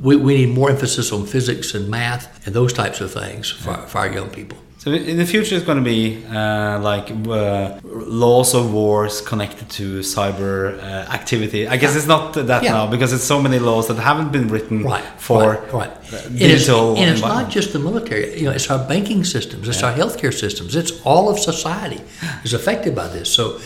we, 0.00 0.16
we 0.16 0.34
need 0.34 0.54
more 0.54 0.70
emphasis 0.70 1.12
on 1.12 1.26
physics 1.26 1.74
and 1.74 1.90
math 1.90 2.46
and 2.46 2.54
those 2.54 2.72
types 2.72 3.02
of 3.02 3.12
things 3.12 3.50
for, 3.50 3.76
for 3.86 3.98
our 3.98 4.10
young 4.10 4.30
people. 4.30 4.56
So 4.80 4.92
in 4.92 5.18
the 5.18 5.26
future, 5.26 5.56
it's 5.56 5.66
going 5.66 5.76
to 5.76 5.84
be 5.84 6.24
uh, 6.24 6.78
like 6.80 7.10
uh, 7.10 7.78
laws 7.84 8.54
of 8.54 8.72
wars 8.72 9.20
connected 9.20 9.68
to 9.72 10.00
cyber 10.00 10.78
uh, 10.78 11.12
activity. 11.12 11.68
I 11.68 11.76
guess 11.76 11.94
it's 11.94 12.06
not 12.06 12.32
that 12.32 12.62
yeah. 12.62 12.72
now 12.72 12.86
because 12.86 13.12
it's 13.12 13.22
so 13.22 13.42
many 13.42 13.58
laws 13.58 13.88
that 13.88 13.98
haven't 13.98 14.32
been 14.32 14.48
written 14.48 14.82
right, 14.82 15.04
for 15.18 15.42
right, 15.42 15.72
right. 15.74 16.02
digital. 16.34 16.96
and 16.96 17.10
it's 17.10 17.20
not 17.20 17.50
just 17.50 17.74
the 17.74 17.78
military. 17.78 18.38
You 18.38 18.46
know, 18.46 18.52
it's 18.52 18.70
our 18.70 18.82
banking 18.88 19.22
systems, 19.22 19.68
it's 19.68 19.82
yeah. 19.82 19.90
our 19.90 19.94
healthcare 19.94 20.32
systems, 20.32 20.74
it's 20.74 20.98
all 21.04 21.28
of 21.28 21.38
society 21.38 22.00
is 22.42 22.54
affected 22.54 22.94
by 22.94 23.08
this. 23.08 23.30
So 23.30 23.58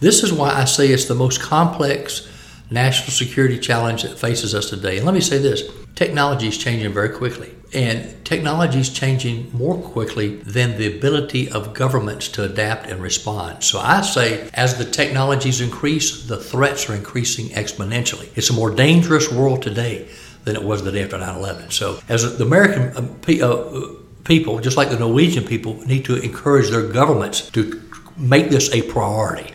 this 0.00 0.22
is 0.22 0.30
why 0.30 0.50
I 0.50 0.66
say 0.66 0.88
it's 0.88 1.06
the 1.06 1.14
most 1.14 1.40
complex 1.40 2.28
national 2.70 3.10
security 3.10 3.58
challenge 3.58 4.02
that 4.02 4.18
faces 4.18 4.54
us 4.54 4.70
today. 4.70 4.96
And 4.96 5.06
let 5.06 5.14
me 5.14 5.20
say 5.20 5.38
this: 5.38 5.62
technology 5.94 6.48
is 6.48 6.58
changing 6.58 6.92
very 6.92 7.10
quickly. 7.10 7.54
And 7.72 8.24
technology 8.24 8.80
is 8.80 8.90
changing 8.90 9.52
more 9.52 9.78
quickly 9.78 10.36
than 10.36 10.76
the 10.76 10.96
ability 10.96 11.48
of 11.48 11.72
governments 11.72 12.26
to 12.30 12.42
adapt 12.42 12.86
and 12.86 13.00
respond. 13.00 13.62
So 13.62 13.78
I 13.78 14.00
say, 14.00 14.50
as 14.54 14.76
the 14.76 14.84
technologies 14.84 15.60
increase, 15.60 16.24
the 16.26 16.36
threats 16.36 16.90
are 16.90 16.94
increasing 16.94 17.50
exponentially. 17.50 18.28
It's 18.34 18.50
a 18.50 18.52
more 18.52 18.74
dangerous 18.74 19.30
world 19.30 19.62
today 19.62 20.08
than 20.44 20.56
it 20.56 20.64
was 20.64 20.82
the 20.82 20.90
day 20.90 21.04
after 21.04 21.18
9 21.18 21.36
11. 21.36 21.70
So, 21.70 22.00
as 22.08 22.38
the 22.38 22.44
American 22.44 22.82
uh, 22.96 23.46
uh, 23.46 23.94
people, 24.24 24.58
just 24.58 24.76
like 24.76 24.90
the 24.90 24.98
Norwegian 24.98 25.44
people, 25.44 25.74
need 25.86 26.04
to 26.06 26.16
encourage 26.16 26.70
their 26.70 26.88
governments 26.88 27.50
to 27.50 27.80
make 28.16 28.50
this 28.50 28.72
a 28.74 28.82
priority. 28.82 29.52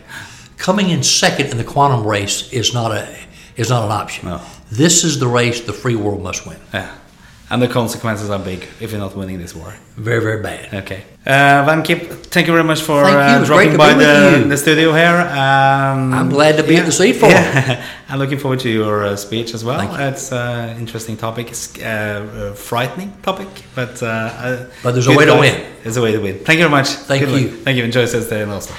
Coming 0.56 0.90
in 0.90 1.02
second 1.02 1.50
in 1.50 1.56
the 1.56 1.64
quantum 1.64 2.06
race 2.06 2.52
is 2.52 2.72
not 2.72 2.92
a 2.92 3.16
is 3.56 3.70
not 3.70 3.84
an 3.84 3.92
option. 3.92 4.28
No. 4.28 4.40
This 4.70 5.04
is 5.04 5.18
the 5.18 5.28
race 5.28 5.60
the 5.60 5.72
free 5.72 5.96
world 5.96 6.22
must 6.22 6.46
win. 6.46 6.58
Yeah 6.72 6.94
and 7.50 7.62
the 7.62 7.68
consequences 7.68 8.28
are 8.28 8.38
big 8.38 8.66
if 8.80 8.90
you're 8.90 9.00
not 9.00 9.14
winning 9.16 9.38
this 9.38 9.54
war. 9.54 9.72
Very, 9.96 10.20
very 10.20 10.42
bad. 10.42 10.74
Okay. 10.74 11.04
Uh, 11.24 11.64
Van 11.64 11.82
Hipp, 11.82 12.26
thank 12.26 12.46
you 12.46 12.52
very 12.52 12.64
much 12.64 12.82
for 12.82 13.04
uh, 13.04 13.44
dropping 13.44 13.76
by 13.76 13.94
the, 13.94 14.44
the, 14.48 14.56
studio 14.56 14.92
here. 14.92 15.20
Um, 15.20 16.12
I'm 16.12 16.28
glad 16.28 16.56
to 16.56 16.62
be 16.62 16.74
yeah, 16.74 16.80
at 16.80 16.86
the 16.86 16.92
seat 16.92 17.14
for 17.14 17.28
yeah. 17.28 17.84
I'm 18.08 18.18
looking 18.18 18.38
forward 18.38 18.60
to 18.60 18.70
your 18.70 19.04
uh, 19.04 19.16
speech 19.16 19.54
as 19.54 19.64
well. 19.64 19.80
It's 20.08 20.32
an 20.32 20.38
uh, 20.38 20.76
interesting 20.78 21.16
topic. 21.16 21.48
It's 21.50 21.78
a 21.78 22.50
uh, 22.50 22.54
frightening 22.54 23.12
topic, 23.22 23.48
but 23.74 24.02
uh, 24.02 24.66
but 24.82 24.92
there's 24.92 25.06
a 25.06 25.16
way 25.16 25.26
to 25.26 25.36
win. 25.36 25.66
There's 25.82 25.96
a 25.96 26.02
way 26.02 26.12
to 26.12 26.18
win. 26.18 26.38
Thank 26.38 26.58
you 26.58 26.64
very 26.64 26.70
much. 26.70 26.88
Thank 26.88 27.24
Good 27.24 27.40
you. 27.40 27.48
Luck. 27.48 27.60
Thank 27.60 27.78
you. 27.78 27.84
Enjoy 27.84 28.06
Thursday 28.06 28.42
in 28.42 28.50
Oslo. 28.50 28.76